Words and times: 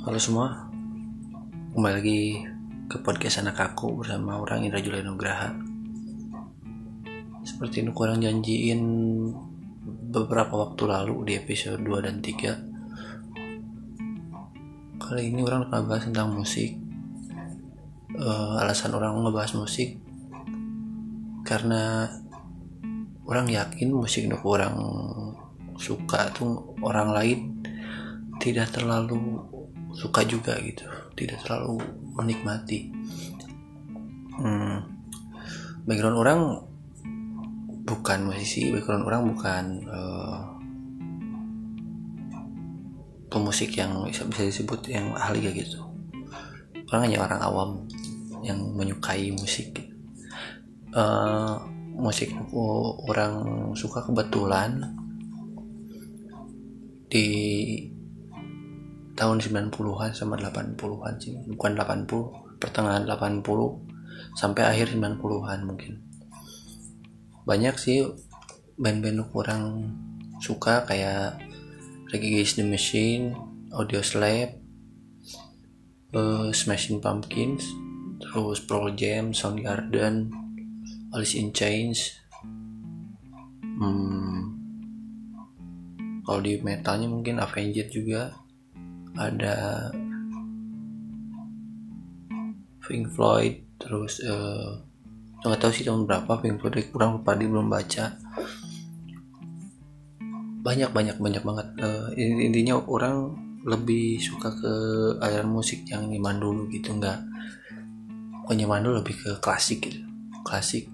Halo 0.00 0.16
semua, 0.16 0.64
kembali 1.76 1.94
lagi 2.00 2.40
ke 2.88 3.04
podcast 3.04 3.44
anak 3.44 3.60
aku 3.60 4.00
bersama 4.00 4.40
orang 4.40 4.64
Indra 4.64 4.80
Julai 4.80 5.04
Nugraha. 5.04 5.52
Seperti 7.44 7.84
yang 7.84 7.92
kurang 7.92 8.24
janjiin 8.24 8.80
beberapa 10.08 10.56
waktu 10.56 10.88
lalu 10.88 11.28
di 11.28 11.36
episode 11.36 11.84
2 11.84 12.00
dan 12.00 12.24
3 12.24 15.04
Kali 15.04 15.20
ini 15.20 15.44
orang 15.44 15.68
akan 15.68 15.84
bahas 15.84 16.08
tentang 16.08 16.32
musik 16.32 16.80
uh, 18.16 18.56
Alasan 18.56 18.96
orang 18.96 19.20
ngebahas 19.20 19.52
musik 19.52 20.00
Karena 21.44 22.08
orang 23.28 23.52
yakin 23.52 23.92
musik 23.92 24.24
yang 24.24 24.40
orang 24.48 24.80
suka 25.76 26.32
tuh 26.32 26.72
orang 26.80 27.12
lain 27.12 27.60
tidak 28.40 28.72
terlalu 28.72 29.59
suka 29.94 30.22
juga 30.26 30.56
gitu. 30.62 30.86
Tidak 31.14 31.42
terlalu 31.46 31.82
menikmati. 32.16 32.90
Hmm, 34.40 34.88
background 35.84 36.16
orang 36.16 36.40
bukan 37.84 38.18
musisi 38.30 38.70
background 38.70 39.04
orang 39.04 39.22
bukan 39.34 39.64
uh, 39.90 40.40
pemusik 43.30 43.74
yang 43.76 44.06
bisa, 44.06 44.26
bisa 44.26 44.42
disebut 44.46 44.80
yang 44.90 45.14
ahli 45.14 45.42
kayak 45.42 45.66
gitu. 45.66 45.80
Orang 46.90 47.06
hanya 47.06 47.22
orang 47.22 47.40
awam 47.42 47.70
yang 48.42 48.58
menyukai 48.74 49.30
musik. 49.36 49.90
Uh, 50.90 51.60
musik 51.94 52.34
orang 53.06 53.70
suka 53.78 54.02
kebetulan 54.02 54.96
di 57.10 57.26
tahun 59.20 59.44
90-an 59.44 60.16
sama 60.16 60.40
80-an 60.40 61.14
sih. 61.20 61.36
Bukan 61.52 61.76
80 61.76 62.56
pertengahan 62.56 63.04
80 63.04 63.44
sampai 64.32 64.64
akhir 64.64 64.96
90-an 64.96 65.60
mungkin. 65.68 66.00
Banyak 67.44 67.76
sih 67.76 68.08
band-band 68.80 69.28
kurang 69.28 69.92
suka 70.40 70.88
kayak 70.88 71.36
Reggae 72.08 72.42
the 72.42 72.64
Machine, 72.64 73.36
Audio 73.76 74.00
Slave, 74.00 74.56
uh, 76.16 76.48
Smashing 76.50 76.98
Pumpkins, 76.98 77.62
terus 78.18 78.64
Pearl 78.64 78.96
Jam, 78.96 79.36
Soundgarden, 79.36 80.32
Alice 81.14 81.36
in 81.38 81.54
Chains. 81.54 82.18
Hmm, 83.62 84.58
kalau 86.26 86.40
di 86.42 86.58
metalnya 86.64 87.06
mungkin 87.06 87.38
Avenged 87.38 87.94
juga 87.94 88.34
ada 89.18 89.88
Pink 92.90 93.06
Floyd 93.14 93.62
terus 93.78 94.18
uh, 94.26 94.82
nggak 95.40 95.60
tahu 95.62 95.72
sih 95.72 95.86
tahun 95.86 96.10
berapa 96.10 96.42
Pink 96.42 96.58
Floyd 96.58 96.90
kurang 96.90 97.22
lupa 97.22 97.38
dia 97.38 97.46
belum 97.46 97.70
baca. 97.70 98.18
Banyak 100.60 100.90
banyak 100.92 101.16
banyak 101.16 101.42
banget. 101.46 101.66
Uh, 101.80 102.10
intinya 102.18 102.76
orang 102.82 103.38
lebih 103.62 104.18
suka 104.18 104.50
ke 104.50 104.72
aliran 105.22 105.52
musik 105.52 105.86
yang 105.86 106.08
nyaman 106.08 106.40
dulu 106.40 106.66
gitu 106.72 106.96
nggak 106.96 107.18
kok 108.48 108.56
nyaman 108.56 108.82
dulu 108.82 108.94
lebih 109.00 109.14
ke 109.16 109.30
klasik 109.38 109.86
gitu. 109.86 110.02
Klasik. 110.42 110.90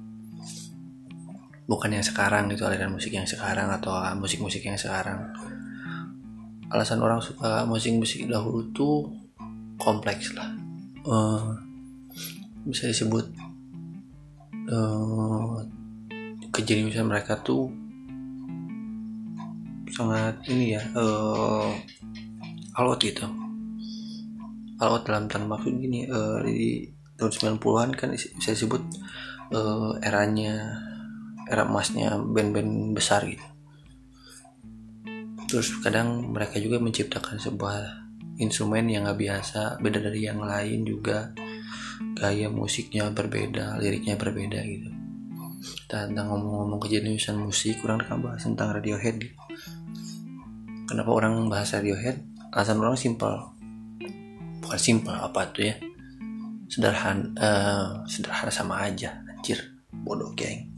Bukan 1.66 1.96
yang 1.96 2.04
sekarang 2.04 2.52
gitu 2.52 2.68
aliran 2.68 2.92
musik 2.92 3.10
yang 3.10 3.26
sekarang 3.26 3.72
atau 3.72 3.96
musik-musik 4.20 4.62
yang 4.62 4.78
sekarang 4.78 5.32
alasan 6.70 7.02
orang 7.02 7.22
suka 7.22 7.62
musik-musik 7.68 8.26
dahulu 8.26 8.70
tuh 8.74 9.06
kompleks 9.78 10.34
lah. 10.34 10.50
Uh, 11.06 11.54
bisa 12.66 12.90
disebut 12.90 13.30
uh, 14.72 15.62
kejeniusan 16.50 17.06
mereka 17.06 17.38
tuh 17.46 17.70
sangat 19.94 20.42
ini 20.50 20.74
ya 20.74 20.82
uh, 20.98 21.70
alot 22.74 22.98
gitu. 22.98 23.24
Alot 24.82 25.02
dalam 25.06 25.30
tanda 25.30 25.46
maksud 25.46 25.78
gini 25.78 26.04
uh, 26.10 26.42
di 26.42 26.90
tahun 27.16 27.56
90-an 27.56 27.90
kan 27.96 28.12
bisa 28.12 28.52
disebut 28.52 28.82
uh, 29.54 29.96
eranya 30.04 30.82
era 31.46 31.64
emasnya 31.64 32.18
band-band 32.18 32.92
besar 32.92 33.24
gitu 33.24 33.55
terus 35.46 35.78
kadang 35.78 36.34
mereka 36.34 36.58
juga 36.58 36.82
menciptakan 36.82 37.38
sebuah 37.38 38.06
instrumen 38.36 38.90
yang 38.90 39.08
gak 39.08 39.20
biasa 39.20 39.80
beda 39.80 39.98
dari 40.02 40.26
yang 40.26 40.42
lain 40.42 40.84
juga. 40.84 41.32
Gaya 42.16 42.52
musiknya 42.52 43.08
berbeda 43.08 43.80
liriknya 43.80 44.20
berbeda 44.20 44.60
gitu. 44.66 44.90
Tentang 45.88 46.28
ngomong-ngomong 46.28 46.80
kejeniusan 46.82 47.40
musik 47.40 47.80
kurang 47.80 48.04
akan 48.04 48.20
bahas 48.20 48.44
tentang 48.44 48.76
Radiohead 48.76 49.16
gitu. 49.16 49.36
kenapa 50.86 51.10
orang 51.10 51.48
bahas 51.48 51.72
Radiohead? 51.72 52.20
Alasan 52.52 52.80
orang 52.80 53.00
simpel. 53.00 53.32
Bukan 54.60 54.80
simpel 54.80 55.16
apa 55.16 55.48
tuh 55.52 55.72
ya? 55.72 55.76
Sederhana 56.68 57.24
uh, 57.38 57.86
sederhana 58.04 58.52
sama 58.52 58.84
aja 58.84 59.24
anjir. 59.24 59.60
Bodoh 59.92 60.36
geng. 60.36 60.68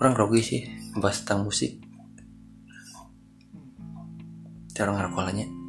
Orang 0.00 0.16
grogi 0.16 0.40
sih 0.40 0.62
bahas 0.96 1.20
tentang 1.22 1.44
musik 1.44 1.81
cara 4.72 4.90
ngarakolanya 4.92 5.62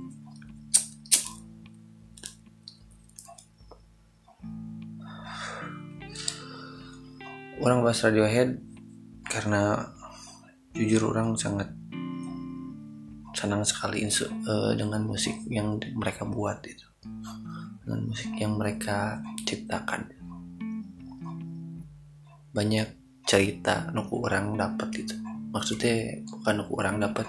orang 7.63 7.80
bahas 7.80 8.03
Radiohead 8.03 8.59
karena 9.24 9.88
jujur 10.75 11.16
orang 11.16 11.40
sangat 11.40 11.72
senang 13.31 13.63
sekali 13.63 14.03
uh, 14.03 14.75
dengan 14.75 15.08
musik 15.08 15.36
yang 15.47 15.80
mereka 15.96 16.28
buat 16.28 16.59
itu. 16.68 16.88
Dengan 17.84 18.12
musik 18.12 18.31
yang 18.36 18.59
mereka 18.59 19.24
ciptakan. 19.47 20.12
Banyak 22.52 22.88
cerita 23.24 23.92
nuku 23.96 24.16
orang 24.24 24.59
dapat 24.59 24.90
itu. 25.00 25.16
Maksudnya 25.56 26.19
bukan 26.28 26.53
nuku 26.63 26.74
orang 26.80 27.00
dapat 27.00 27.28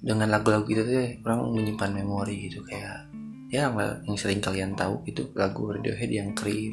dengan 0.00 0.32
lagu-lagu 0.32 0.64
itu 0.68 0.82
tuh 0.82 1.20
orang 1.28 1.52
menyimpan 1.52 1.90
memori 1.92 2.48
gitu 2.48 2.64
kayak 2.64 3.08
ya 3.52 3.68
yang 3.68 4.16
sering 4.16 4.40
kalian 4.40 4.72
tahu 4.72 5.04
itu 5.04 5.28
lagu 5.36 5.68
Radiohead 5.68 6.08
yang 6.08 6.32
Creep 6.32 6.72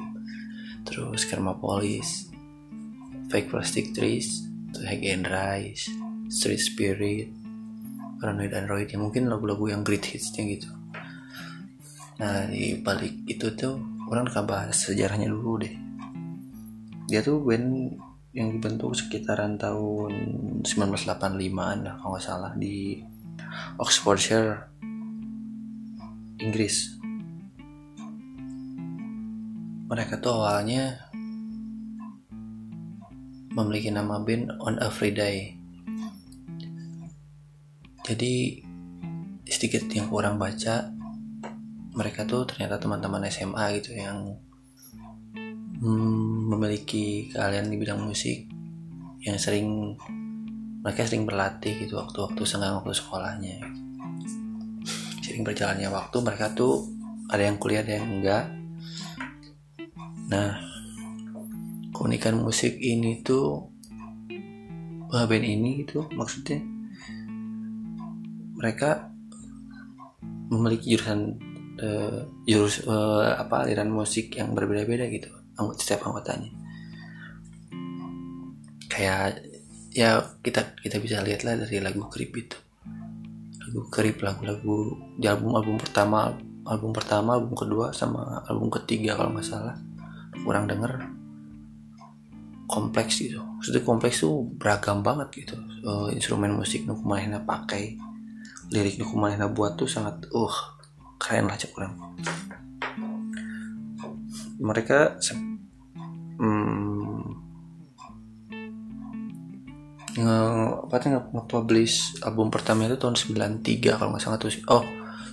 terus 0.88 1.27
Kermapolis 1.27 2.31
Fake 3.27 3.51
Plastic 3.51 3.91
Trees 3.91 4.47
Hag 4.79 5.03
and 5.03 5.27
Rise 5.27 5.91
Street 6.31 6.63
Spirit 6.63 7.27
Paranoid 8.17 8.53
Android 8.55 8.89
yang 8.89 9.05
mungkin 9.07 9.29
lagu-lagu 9.29 9.69
yang 9.69 9.85
great 9.85 10.01
hitsnya 10.01 10.41
gitu. 10.57 10.69
Nah 12.17 12.49
di 12.49 12.81
balik 12.81 13.29
itu 13.29 13.53
tuh 13.53 13.77
orang 14.09 14.25
akan 14.25 14.45
bahas 14.49 14.73
sejarahnya 14.73 15.29
dulu 15.29 15.61
deh. 15.61 15.73
Dia 17.07 17.21
tuh 17.21 17.39
band 17.45 17.93
yang 18.33 18.57
dibentuk 18.57 18.93
sekitaran 18.97 19.57
tahun 19.57 20.11
1985an 20.66 21.77
lah 21.85 21.95
kalau 22.01 22.17
nggak 22.17 22.25
salah 22.25 22.53
di 22.57 23.01
Oxfordshire, 23.78 24.69
Inggris. 26.41 26.97
Mereka 29.88 30.19
tuh 30.19 30.35
awalnya 30.35 31.07
memiliki 33.57 33.90
nama 33.90 34.22
band 34.22 34.62
On 34.62 34.78
a 34.78 34.90
Free. 34.94 35.13
Jadi 38.08 38.64
sedikit 39.47 39.84
yang 39.91 40.08
kurang 40.08 40.37
baca, 40.37 40.93
mereka 41.97 42.23
tuh 42.29 42.46
ternyata 42.46 42.78
teman-teman 42.78 43.26
SMA 43.28 43.81
gitu 43.81 43.97
yang 43.97 44.37
hmm, 45.81 46.53
memiliki 46.53 47.34
keahlian 47.34 47.73
di 47.73 47.78
bidang 47.81 48.05
musik 48.05 48.46
yang 49.26 49.35
sering 49.41 49.97
mereka 50.87 51.03
sering 51.03 51.28
berlatih 51.28 51.84
gitu 51.84 51.99
waktu-waktu 51.99 52.47
senggang 52.47 52.79
waktu 52.79 52.95
sekolahnya. 52.95 53.59
Sering 55.19 55.43
berjalannya 55.43 55.91
waktu 55.91 56.16
mereka 56.23 56.55
tuh 56.55 56.87
ada 57.28 57.43
yang 57.43 57.59
kuliah 57.59 57.84
ada 57.84 57.99
yang 57.99 58.07
enggak. 58.07 58.47
Nah 60.31 60.63
keunikan 61.91 62.39
musik 62.39 62.79
ini 62.79 63.19
tuh 63.19 63.67
band 65.11 65.43
ini 65.43 65.84
itu 65.84 66.07
maksudnya 66.16 66.63
mereka 68.55 69.11
memiliki 70.47 70.95
jurusan 70.95 71.35
uh, 71.83 72.23
jurus 72.47 72.87
uh, 72.87 73.35
apa 73.35 73.67
aliran 73.67 73.91
musik 73.91 74.31
yang 74.40 74.55
berbeda-beda 74.55 75.03
gitu 75.11 75.35
setiap 75.75 76.07
anggotanya. 76.07 76.47
Kayak 78.87 79.47
ya 79.97 80.22
kita 80.46 80.78
kita 80.78 81.02
bisa 81.02 81.26
lihat 81.26 81.41
lah 81.41 81.58
dari 81.58 81.82
lagu 81.82 82.05
Creep 82.05 82.29
itu. 82.38 82.58
Lagu 83.66 83.82
kerip 83.90 84.22
lagu-lagu 84.22 84.94
di 85.17 85.26
album 85.26 85.58
album 85.58 85.76
pertama 85.82 86.38
album 86.70 86.94
pertama 86.94 87.35
album 87.35 87.58
kedua 87.58 87.90
sama 87.90 88.46
album 88.46 88.70
ketiga 88.70 89.17
kalau 89.17 89.34
nggak 89.34 89.49
salah. 89.49 89.73
Kurang 90.46 90.70
denger. 90.70 91.02
Kompleks 92.70 93.26
gitu. 93.26 93.41
Maksudnya 93.41 93.82
kompleks 93.82 94.22
tuh 94.22 94.46
beragam 94.55 95.02
banget 95.02 95.34
gitu. 95.34 95.58
Uh, 95.82 96.14
instrumen 96.14 96.53
musik 96.53 96.85
nu 96.85 96.93
kumanehna 96.93 97.41
pakai 97.41 97.97
lirik 98.70 99.02
nu 99.02 99.09
kumanehna 99.09 99.50
buat 99.50 99.82
tuh 99.82 99.90
sangat 99.90 100.29
uh 100.29 100.55
keren 101.17 101.50
lah 101.50 101.58
cek 101.58 101.73
mereka 104.58 105.17
hmm, 106.41 106.97
nge 110.17 110.40
tuh 110.90 111.09
nge-publish 111.14 112.25
album 112.25 112.49
pertama 112.49 112.90
itu 112.90 112.97
tahun 112.97 113.16
93 113.16 113.97
kalau 113.97 114.09
nggak 114.14 114.23
salah 114.23 114.41
tuh. 114.41 114.49
Oh 114.73 114.85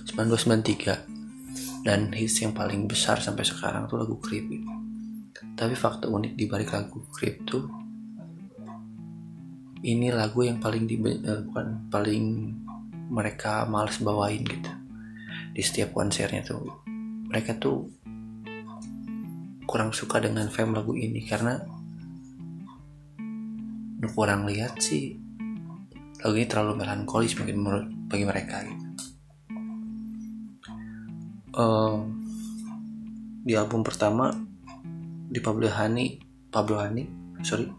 1993 0.05 1.85
dan 1.85 2.09
hits 2.13 2.41
yang 2.41 2.53
paling 2.53 2.89
besar 2.89 3.21
sampai 3.21 3.45
sekarang 3.45 3.89
tuh 3.89 4.01
lagu 4.01 4.17
Creep. 4.21 4.49
Tapi 5.57 5.73
fakta 5.73 6.09
unik 6.09 6.33
di 6.37 6.45
balik 6.45 6.73
lagu 6.73 7.01
Creep 7.13 7.45
tuh 7.45 7.65
ini 9.85 10.09
lagu 10.09 10.41
yang 10.41 10.57
paling 10.57 10.89
di 10.89 10.97
uh, 10.97 11.45
bukan 11.45 11.89
paling 11.93 12.25
mereka 13.13 13.69
males 13.69 14.01
bawain 14.01 14.41
gitu. 14.41 14.71
Di 15.53 15.61
setiap 15.61 15.93
konsernya 15.93 16.41
tuh. 16.41 16.65
Mereka 17.29 17.61
tuh 17.61 17.85
kurang 19.69 19.93
suka 19.93 20.17
dengan 20.21 20.49
fame 20.49 20.73
lagu 20.73 20.97
ini 20.97 21.21
karena 21.25 21.61
kurang 24.11 24.47
lihat 24.49 24.77
sih. 24.79 25.15
Lagu 26.21 26.35
ini 26.35 26.47
terlalu 26.49 26.81
melankolis 26.81 27.37
mungkin 27.37 27.57
menurut 27.61 27.87
bagi 28.09 28.25
mereka 28.25 28.65
gitu. 28.65 28.85
Uh, 31.55 32.03
di 33.45 33.55
album 33.55 33.79
pertama 33.85 34.33
di 35.31 35.39
Pablo 35.39 35.71
Hani 35.71 36.19
Pablo 36.51 36.81
Hani 36.81 37.03
sorry. 37.45 37.69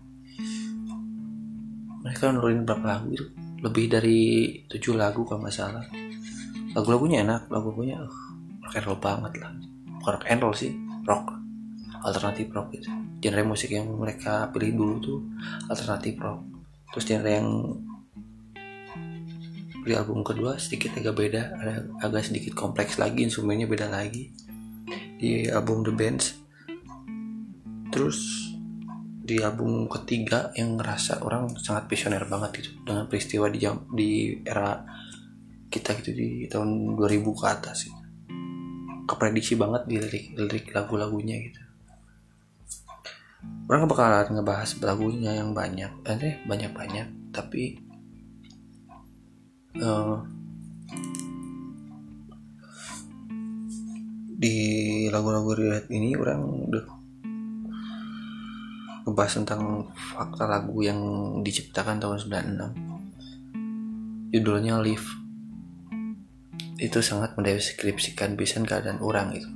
Mereka 2.06 2.32
nurunin 2.32 2.62
berapa 2.62 2.86
lagu 2.86 3.10
itu? 3.12 3.26
Lebih 3.60 3.84
dari 3.90 4.20
tujuh 4.70 4.94
lagu 4.94 5.26
kalau 5.26 5.42
nggak 5.42 5.56
salah. 5.56 5.84
Lagu-lagunya 6.72 7.26
enak 7.26 7.50
lagu-lagunya 7.50 7.98
uh, 7.98 8.12
rock 8.62 8.78
and 8.78 8.86
roll 8.86 9.00
banget 9.02 9.32
lah. 9.42 9.50
Bukan 10.00 10.10
rock 10.16 10.26
and 10.30 10.40
roll 10.40 10.54
sih 10.54 10.72
rock 11.04 11.45
alternatif 12.04 12.52
rock 12.52 12.74
gitu. 12.76 12.88
Genre 13.22 13.42
musik 13.46 13.72
yang 13.72 13.88
mereka 13.96 14.50
pilih 14.52 14.76
dulu 14.76 14.94
tuh 15.00 15.20
alternatif 15.70 16.18
rock. 16.20 16.40
Terus 16.92 17.04
genre 17.08 17.30
yang 17.30 17.48
di 19.86 19.94
album 19.94 20.26
kedua 20.26 20.58
sedikit 20.58 20.98
agak 20.98 21.14
beda 21.14 21.42
agak 22.02 22.26
sedikit 22.26 22.58
kompleks 22.58 22.98
lagi 22.98 23.22
instrumennya 23.22 23.70
beda 23.70 23.86
lagi 23.86 24.34
di 25.16 25.46
album 25.46 25.86
The 25.86 25.94
Bands. 25.94 26.26
Terus 27.94 28.18
di 29.26 29.42
album 29.42 29.90
ketiga 29.90 30.54
yang 30.54 30.78
ngerasa 30.78 31.26
orang 31.26 31.50
sangat 31.58 31.90
visioner 31.90 32.22
banget 32.30 32.62
gitu 32.62 32.70
dengan 32.86 33.10
peristiwa 33.10 33.50
di 33.50 33.58
jam 33.58 33.82
di 33.90 34.38
era 34.46 34.86
kita 35.66 35.98
gitu 35.98 36.14
di 36.14 36.46
tahun 36.46 36.94
2000 36.94 37.26
ke 37.26 37.44
atas 37.50 37.90
gitu. 37.90 38.02
keprediksi 39.06 39.58
banget 39.58 39.82
di 39.90 39.98
lirik 39.98 40.26
lirik 40.38 40.66
lagu-lagunya 40.70 41.42
gitu 41.42 41.65
orang 43.66 43.90
bakalan 43.90 44.30
ngebahas 44.30 44.70
lagunya 44.82 45.42
yang 45.42 45.50
banyak 45.50 45.90
eh 46.06 46.38
banyak 46.46 46.70
banyak 46.70 47.06
tapi 47.34 47.82
uh, 49.82 50.22
di 54.36 54.56
lagu-lagu 55.08 55.56
relate 55.56 55.88
ini 55.90 56.14
orang 56.14 56.40
udah 56.70 56.84
ngebahas 59.06 59.32
tentang 59.42 59.86
fakta 59.94 60.50
lagu 60.50 60.82
yang 60.82 61.00
diciptakan 61.40 62.02
tahun 62.02 62.18
96 62.26 64.34
judulnya 64.34 64.82
Live. 64.82 65.06
Itu 66.76 67.00
sangat 67.00 67.40
mendeskripsikan 67.40 68.36
bisa 68.36 68.60
keadaan 68.60 69.00
orang 69.00 69.32
itu 69.32 69.48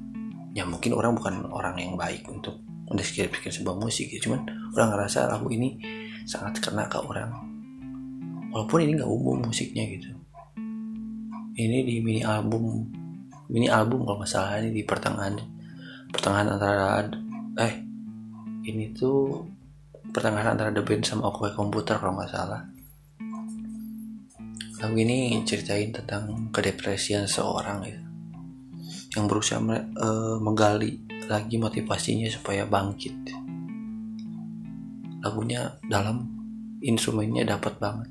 ya 0.51 0.67
mungkin 0.67 0.99
orang 0.99 1.15
bukan 1.15 1.35
orang 1.55 1.79
yang 1.79 1.95
baik 1.95 2.27
untuk 2.27 2.59
mendeskripsikan 2.91 3.55
sebuah 3.55 3.79
musik 3.79 4.11
gitu 4.11 4.29
cuman 4.29 4.51
orang 4.75 4.99
ngerasa 4.99 5.31
lagu 5.31 5.47
ini 5.49 5.79
sangat 6.27 6.59
kena 6.59 6.91
ke 6.91 6.99
orang. 6.99 7.31
Walaupun 8.51 8.79
ini 8.83 8.99
nggak 8.99 9.11
umum 9.11 9.47
musiknya 9.47 9.87
gitu. 9.87 10.11
Ini 11.55 11.87
di 11.87 12.03
mini 12.03 12.23
album 12.27 12.91
mini 13.51 13.71
album 13.71 14.03
kalau 14.07 14.23
nggak 14.23 14.31
salah 14.31 14.59
ini 14.59 14.71
di 14.75 14.83
pertengahan 14.83 15.39
pertengahan 16.11 16.49
antara 16.55 17.07
eh 17.59 17.75
ini 18.67 18.91
tuh 18.95 19.47
pertengahan 20.11 20.59
antara 20.59 20.71
The 20.75 20.83
Band 20.83 21.07
sama 21.07 21.31
Okoe 21.31 21.55
Komputer 21.55 21.99
kalau 21.99 22.19
nggak 22.19 22.31
salah. 22.31 22.63
Lagu 24.81 24.97
ini 24.97 25.45
ceritain 25.47 25.93
tentang 25.93 26.51
kedepresian 26.51 27.29
seorang 27.29 27.85
ya 27.85 28.01
yang 29.19 29.27
berusaha 29.27 29.59
uh, 29.61 30.39
menggali 30.39 31.10
lagi 31.31 31.63
motivasinya 31.63 32.27
supaya 32.27 32.67
bangkit. 32.67 33.15
Lagunya 35.23 35.79
dalam 35.87 36.27
instrumennya 36.83 37.47
dapat 37.47 37.79
banget. 37.79 38.11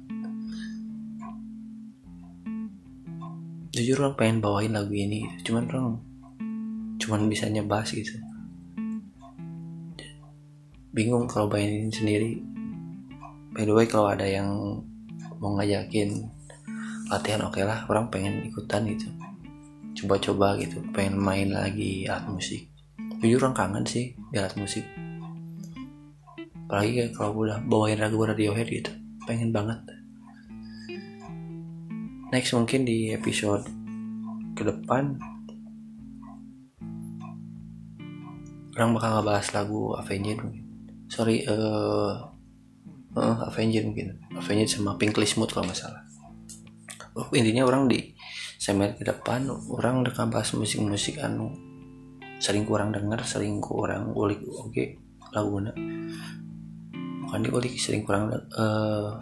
Jujur 3.76 4.08
orang 4.08 4.16
pengen 4.16 4.38
bawain 4.40 4.72
lagu 4.72 4.96
ini 4.96 5.28
cuman 5.44 5.68
orang 5.68 5.88
cuman 6.96 7.28
bisa 7.28 7.52
nyebas 7.52 7.92
gitu. 7.92 8.16
Bingung 10.96 11.28
kalau 11.28 11.52
mainin 11.52 11.92
sendiri. 11.92 12.40
By 13.52 13.68
the 13.68 13.76
way 13.76 13.84
kalau 13.84 14.16
ada 14.16 14.24
yang 14.24 14.80
mau 15.44 15.60
ngajakin 15.60 16.24
latihan 17.12 17.44
oke 17.44 17.60
okay 17.60 17.68
lah 17.68 17.84
orang 17.92 18.08
pengen 18.08 18.48
ikutan 18.48 18.88
gitu. 18.88 19.12
Coba-coba 20.00 20.56
gitu 20.56 20.80
pengen 20.96 21.20
main 21.20 21.52
lagi 21.52 22.08
alat 22.08 22.24
musik 22.32 22.79
jujur 23.20 23.44
orang 23.44 23.56
kangen 23.56 23.86
sih 23.86 24.16
di 24.32 24.36
alat 24.40 24.56
musik. 24.56 24.88
Apalagi 26.70 26.92
kayak 27.02 27.12
kalau 27.18 27.44
udah 27.44 27.60
bawain 27.66 28.00
lagu 28.00 28.22
Radiohead 28.24 28.68
gitu. 28.70 28.92
Pengen 29.28 29.52
banget. 29.52 29.82
Next 32.30 32.54
mungkin 32.54 32.86
di 32.86 33.12
episode 33.12 33.66
ke 34.54 34.62
depan 34.62 35.18
orang 38.78 38.96
bakal 38.96 39.10
ngebahas 39.20 39.48
lagu 39.52 39.98
Avenged 40.00 40.40
mungkin. 40.40 40.64
Sorry 41.10 41.44
uh, 41.50 42.32
uh, 43.18 43.38
Avenger 43.50 43.84
mungkin. 43.84 44.16
Avenger 44.32 44.70
sama 44.70 44.96
Pink 44.96 45.18
Mood 45.18 45.52
kalau 45.52 45.68
nggak 45.68 45.76
salah. 45.76 46.06
Oh, 47.18 47.28
intinya 47.36 47.68
orang 47.68 47.90
di 47.92 48.16
segmen 48.62 48.96
ke 48.96 49.04
depan 49.04 49.50
orang 49.50 50.06
udah 50.06 50.14
bahas 50.30 50.54
musik-musik 50.54 51.20
anu 51.20 51.69
sering 52.40 52.64
kurang 52.64 52.96
dengar 52.96 53.22
sering 53.28 53.60
kurang 53.60 54.16
ulik 54.16 54.40
oke 54.48 54.72
okay, 54.72 54.96
laguna 55.36 55.76
bukan 57.30 57.46
diulik 57.46 57.78
sering 57.78 58.02
kurang 58.02 58.34
uh, 58.34 59.22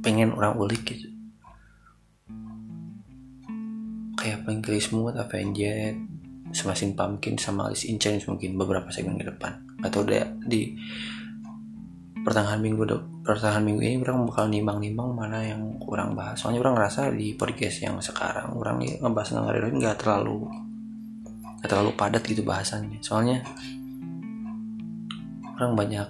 pengen 0.00 0.32
orang 0.32 0.56
ulik 0.56 0.88
gitu. 0.88 1.12
Kayak 4.16 4.48
Pink 4.48 4.64
Mood 4.96 5.20
Avenger 5.20 5.92
Smashing 6.56 6.96
Pumpkin 6.96 7.36
sama 7.36 7.68
Alice 7.68 7.84
in 7.84 8.00
Chains 8.00 8.24
mungkin 8.24 8.56
beberapa 8.56 8.88
segmen 8.88 9.20
ke 9.20 9.28
depan. 9.28 9.68
Atau 9.84 10.00
deh 10.08 10.24
di 10.48 10.72
pertengahan 12.24 12.64
minggu 12.64 12.88
pertengahan 13.20 13.60
minggu 13.60 13.84
ini 13.84 14.00
orang 14.00 14.24
bakal 14.24 14.48
nimbang-nimbang 14.48 15.10
mana 15.12 15.44
yang 15.44 15.76
kurang 15.76 16.16
bahas. 16.16 16.40
Soalnya 16.40 16.64
orang 16.64 16.80
ngerasa 16.80 17.12
di 17.12 17.36
podcast 17.36 17.84
yang 17.84 18.00
sekarang 18.00 18.56
orang 18.56 18.80
ngebahas 18.80 19.28
tentang 19.28 19.76
nggak 19.76 20.00
terlalu 20.00 20.48
nggak 21.62 21.70
terlalu 21.70 21.94
padat 21.94 22.26
gitu 22.26 22.42
bahasannya. 22.42 22.98
Soalnya 22.98 23.46
orang 25.54 25.78
banyak 25.78 26.08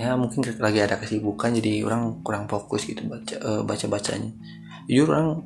ya 0.00 0.16
mungkin 0.18 0.42
lagi 0.58 0.82
ada 0.82 0.98
kesibukan 0.98 1.54
jadi 1.54 1.86
orang 1.86 2.24
kurang 2.26 2.50
fokus 2.50 2.88
gitu 2.88 3.06
baca 3.06 3.36
uh, 3.44 3.62
baca 3.62 3.84
bacanya 3.84 4.32
jujur 4.88 5.12
orang 5.12 5.44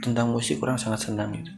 tentang 0.00 0.32
musik 0.32 0.62
orang 0.64 0.80
sangat 0.80 1.12
senang 1.12 1.36
gitu. 1.36 1.52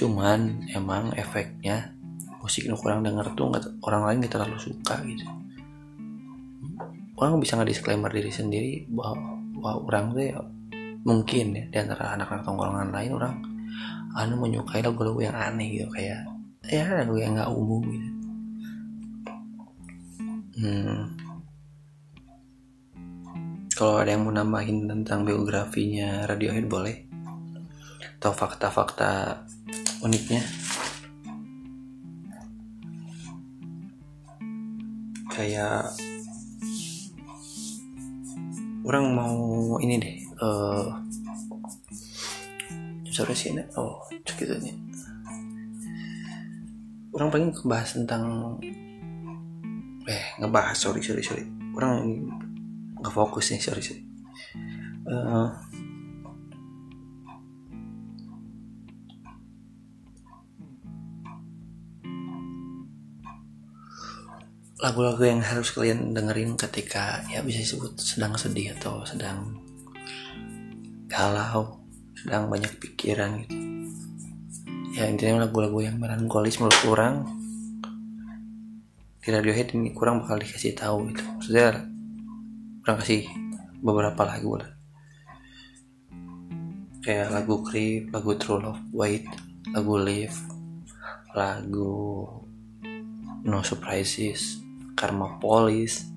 Cuman 0.00 0.64
emang 0.72 1.12
efeknya 1.12 1.92
musik 2.40 2.64
yang 2.64 2.80
kurang 2.80 3.04
denger 3.04 3.36
tuh 3.36 3.52
nggak 3.52 3.64
orang 3.84 4.02
lain 4.08 4.24
gak 4.24 4.32
terlalu 4.36 4.56
suka 4.56 4.96
gitu. 5.04 5.24
Orang 7.20 7.36
bisa 7.40 7.60
nggak 7.60 7.68
disclaimer 7.68 8.08
diri 8.08 8.32
sendiri 8.32 8.88
bahwa, 8.88 9.38
bahwa 9.60 9.72
orang 9.92 10.04
tuh 10.12 10.24
ya, 10.24 10.38
mungkin 11.04 11.46
ya 11.56 11.64
di 11.68 11.76
antara 11.78 12.16
anak-anak 12.16 12.42
tongkrongan 12.44 12.90
lain 12.92 13.10
orang 13.12 13.34
anu 14.14 14.38
menyukai 14.38 14.80
lagu-lagu 14.80 15.20
yang 15.26 15.36
aneh 15.36 15.80
gitu 15.80 15.88
kayak 15.90 16.22
ya 16.64 16.84
lagu 16.88 17.18
yang 17.18 17.36
nggak 17.36 17.52
umum 17.52 17.82
gitu. 17.84 18.08
Hmm. 20.54 21.10
kalau 23.74 23.98
ada 23.98 24.14
yang 24.14 24.22
mau 24.22 24.30
nambahin 24.30 24.86
tentang 24.86 25.26
biografinya 25.26 26.30
Radiohead 26.30 26.70
boleh. 26.70 27.10
Atau 28.22 28.30
fakta-fakta 28.30 29.42
uniknya. 29.98 30.46
Kayak 35.34 35.90
orang 38.86 39.10
mau 39.10 39.36
ini 39.82 39.94
deh 39.98 40.16
uh, 40.38 41.03
sorry 43.14 43.38
sih 43.38 43.54
oh 43.78 44.02
cek 44.26 44.42
nih 44.58 44.74
orang 47.14 47.30
pengen 47.30 47.50
ngebahas 47.54 47.90
tentang 47.94 48.24
eh 50.04 50.24
ngebahas 50.42 50.76
sorry 50.76 51.00
sorry 51.00 51.22
sorry. 51.22 51.44
Orang 51.78 52.26
nggak 52.98 53.14
fokus 53.14 53.54
nih 53.54 53.62
sorry 53.62 53.80
sorry. 53.80 54.02
Uh, 55.04 55.48
lagu-lagu 64.80 65.22
yang 65.24 65.40
harus 65.40 65.72
kalian 65.72 66.12
dengerin 66.12 66.56
ketika 66.60 67.24
ya 67.32 67.40
bisa 67.40 67.62
disebut 67.62 67.96
sedang 67.96 68.36
sedih 68.36 68.76
atau 68.76 69.06
sedang 69.06 69.60
galau 71.08 71.83
sedang 72.24 72.48
banyak 72.48 72.80
pikiran 72.80 73.44
gitu. 73.44 73.52
Ya 74.96 75.12
intinya 75.12 75.44
lagu-lagu 75.44 75.84
yang 75.84 76.00
melankolis 76.00 76.56
menurut 76.56 76.80
kurang 76.80 77.16
di 79.20 79.28
Radiohead 79.28 79.76
ini 79.76 79.92
kurang 79.92 80.24
bakal 80.24 80.40
dikasih 80.40 80.72
tahu 80.72 81.12
gitu. 81.12 81.20
Maksudnya 81.20 81.84
kurang 82.80 82.96
kasih 83.04 83.28
beberapa 83.84 84.24
lagu 84.24 84.56
lah. 84.56 84.72
Kayak 87.04 87.36
lagu 87.36 87.60
Creep, 87.60 88.08
lagu 88.08 88.32
True 88.40 88.60
Love 88.64 88.80
Wait, 88.96 89.28
lagu 89.76 90.00
Live, 90.00 90.40
lagu 91.36 92.24
No 93.44 93.60
Surprises, 93.60 94.64
Karma 94.96 95.36
Police, 95.36 96.08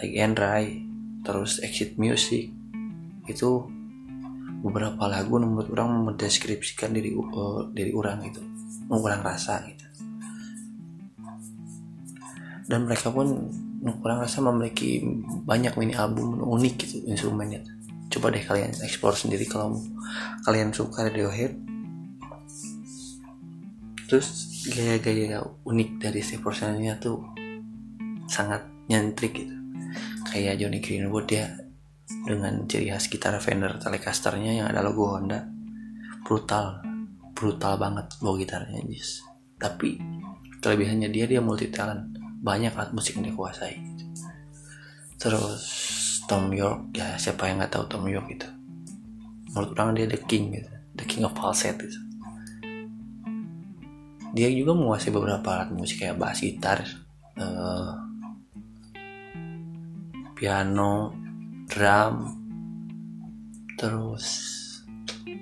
Like 0.00 0.16
and 0.16 0.40
Rai, 0.40 0.80
terus 1.28 1.60
Exit 1.60 2.00
Music. 2.00 2.48
Itu 3.28 3.79
beberapa 4.60 5.08
lagu 5.08 5.40
menurut 5.40 5.72
orang 5.72 6.12
mendeskripsikan 6.12 6.92
diri 6.92 7.16
uh, 7.16 7.64
diri 7.72 7.92
orang 7.96 8.20
itu 8.28 8.40
orang 8.92 9.24
rasa 9.24 9.64
gitu. 9.64 9.86
Dan 12.70 12.86
mereka 12.86 13.10
pun 13.10 13.50
orang 14.04 14.18
rasa 14.22 14.44
memiliki 14.44 15.02
banyak 15.42 15.74
mini 15.80 15.96
album 15.96 16.38
unik 16.44 16.74
gitu 16.86 16.96
instrumennya. 17.08 17.64
Coba 18.10 18.30
deh 18.30 18.42
kalian 18.42 18.74
explore 18.84 19.16
sendiri 19.16 19.46
kalau 19.48 19.80
kalian 20.46 20.70
suka 20.70 21.08
Radiohead. 21.08 21.56
Terus 24.10 24.50
gaya-gaya 24.74 25.42
unik 25.64 25.90
dari 26.02 26.20
si 26.20 26.36
personalnya 26.38 26.98
tuh 26.98 27.22
sangat 28.26 28.66
nyentrik 28.90 29.34
gitu. 29.34 29.54
Kayak 30.30 30.62
Johnny 30.62 30.78
Greenwood 30.82 31.26
dia 31.26 31.59
dengan 32.26 32.66
ciri 32.66 32.90
khas 32.90 33.06
gitar 33.06 33.36
Fender 33.38 33.78
Telecasternya 33.78 34.62
yang 34.62 34.66
ada 34.70 34.82
logo 34.82 35.14
Honda. 35.14 35.46
Brutal 36.26 36.90
brutal 37.40 37.80
banget 37.80 38.20
bawa 38.20 38.36
gitarnya 38.36 38.84
just 38.92 39.24
tapi 39.56 39.96
kelebihannya 40.60 41.08
dia 41.08 41.24
dia 41.24 41.40
multi 41.40 41.72
talent 41.72 42.12
banyak 42.44 42.72
alat 42.76 42.92
musik 42.92 43.16
yang 43.16 43.32
dia 43.32 43.36
kuasai. 43.36 43.76
Terus 45.16 45.64
Tom 46.28 46.52
York 46.52 46.92
ya 46.96 47.16
siapa 47.16 47.48
yang 47.48 47.64
nggak 47.64 47.72
tahu 47.72 47.84
Tom 47.88 48.04
York 48.08 48.28
itu 48.28 48.48
menurut 49.52 49.72
orang 49.76 49.96
dia 49.96 50.06
the 50.08 50.20
king 50.24 50.52
gitu 50.52 50.72
the 50.96 51.04
king 51.08 51.24
of 51.24 51.32
falsetto 51.32 51.84
gitu. 51.88 52.00
Dia 54.30 54.46
juga 54.52 54.76
menguasai 54.76 55.10
beberapa 55.10 55.48
alat 55.56 55.72
musik 55.74 56.04
kayak 56.04 56.20
bass 56.20 56.44
gitar 56.44 56.86
uh, 57.40 57.92
piano 60.38 61.19
drum 61.70 62.36
terus 63.78 64.26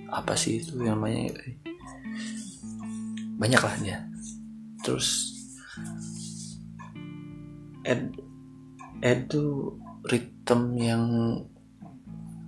apa 0.08 0.32
sih 0.37 0.61
itu 0.61 0.80
yang 0.80 1.00
namanya? 1.00 1.37
Banyak 3.38 3.62
lah 3.62 3.76
dia. 3.80 3.99
Terus 4.80 5.37
Ed 7.85 8.12
Ed 9.04 9.28
tuh 9.28 9.76
ritme 10.08 10.76
yang 10.80 11.04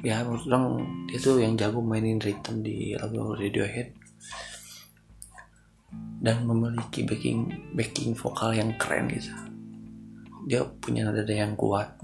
ya 0.00 0.24
menurut 0.24 0.48
orang 0.48 0.66
dia 1.04 1.20
tuh 1.20 1.36
yang 1.36 1.54
jago 1.60 1.84
mainin 1.84 2.20
ritme 2.20 2.64
di 2.64 2.96
lagu 2.96 3.36
Radiohead. 3.36 3.96
Dan 6.20 6.44
memiliki 6.44 7.04
backing 7.08 7.72
backing 7.72 8.12
vokal 8.12 8.52
yang 8.52 8.76
keren 8.76 9.08
gitu. 9.08 9.32
Dia 10.48 10.64
punya 10.80 11.08
nada 11.08 11.24
yang 11.28 11.56
kuat 11.56 11.96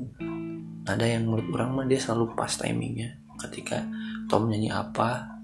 ada 0.87 1.03
yang 1.03 1.27
menurut 1.27 1.51
orang 1.59 1.71
mah 1.75 1.87
dia 1.91 1.99
selalu 1.99 2.33
pas 2.39 2.51
timingnya. 2.55 3.19
Ketika 3.37 3.85
Tom 4.31 4.49
nyanyi 4.49 4.73
apa 4.73 5.37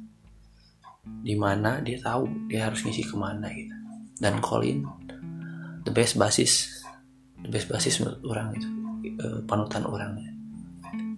di 1.02 1.34
mana 1.34 1.82
dia 1.82 1.98
tahu 1.98 2.46
dia 2.46 2.70
harus 2.70 2.86
ngisi 2.86 3.02
ke 3.04 3.14
mana 3.18 3.50
gitu. 3.50 3.74
Dan 4.22 4.38
Colin 4.38 4.86
the 5.82 5.90
best 5.90 6.14
basis 6.14 6.82
the 7.42 7.50
best 7.50 7.66
basis 7.66 7.98
menurut 7.98 8.22
orang 8.30 8.48
itu 8.54 8.68
e, 9.18 9.26
panutan 9.42 9.82
orangnya 9.82 10.30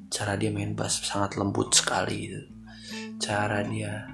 cara 0.09 0.40
dia 0.40 0.49
main 0.49 0.73
bass 0.73 1.04
sangat 1.04 1.37
lembut 1.37 1.75
sekali 1.75 2.31
gitu. 2.31 2.40
Cara 3.21 3.61
dia 3.66 4.09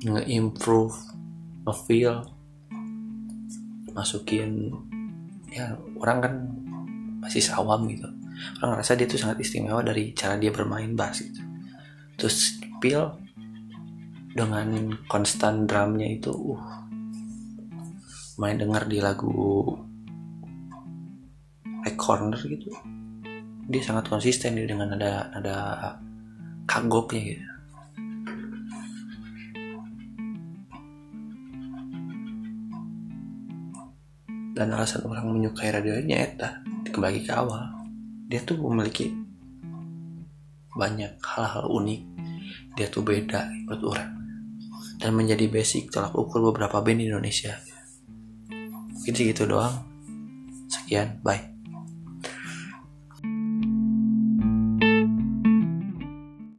nge-improve 0.00 0.96
nge-feel 1.68 2.24
masukin 3.92 4.72
ya 5.52 5.76
orang 6.00 6.18
kan 6.24 6.34
masih 7.20 7.42
sawam 7.44 7.84
gitu 7.90 8.08
orang 8.60 8.78
ngerasa 8.78 8.96
dia 8.96 9.06
tuh 9.08 9.20
sangat 9.20 9.38
istimewa 9.40 9.80
dari 9.80 10.12
cara 10.12 10.36
dia 10.36 10.52
bermain 10.52 10.92
bass 10.92 11.24
gitu. 11.24 11.40
Terus 12.20 12.60
feel 12.80 13.16
dengan 14.36 14.94
konstan 15.10 15.66
drumnya 15.66 16.06
itu 16.06 16.30
uh 16.30 16.64
main 18.40 18.56
dengar 18.56 18.88
di 18.88 19.02
lagu 19.02 19.68
Red 21.84 21.96
Corner 22.00 22.40
gitu. 22.40 22.72
Dia 23.68 23.82
sangat 23.84 24.08
konsisten 24.08 24.56
dia 24.56 24.64
dengan 24.68 24.96
ada 24.96 25.28
ada 25.32 25.56
kagoknya 26.64 27.20
gitu. 27.20 27.46
Dan 34.56 34.76
alasan 34.76 35.08
orang 35.08 35.32
menyukai 35.32 35.72
radionya 35.72 36.16
eta 36.20 36.60
kembali 36.92 37.24
ke 37.24 37.32
awal 37.32 37.79
dia 38.30 38.40
tuh 38.46 38.62
memiliki 38.62 39.10
banyak 40.78 41.18
hal-hal 41.18 41.66
unik. 41.66 42.00
Dia 42.78 42.86
tuh 42.86 43.02
beda 43.02 43.50
menurut 43.66 43.98
orang. 43.98 44.10
Dan 45.02 45.18
menjadi 45.18 45.50
basic 45.50 45.90
tolak 45.90 46.14
ukur 46.14 46.54
beberapa 46.54 46.78
band 46.78 47.02
di 47.02 47.10
Indonesia. 47.10 47.58
Mungkin 48.94 49.14
segitu 49.18 49.50
doang. 49.50 49.82
Sekian 50.70 51.18
bye 51.26 51.49